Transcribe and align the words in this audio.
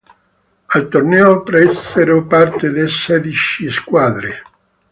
Al 0.69 0.87
torneo 0.89 1.43
presero 1.43 2.25
parte 2.25 2.87
sedici 2.89 3.69
squadre. 3.69 4.41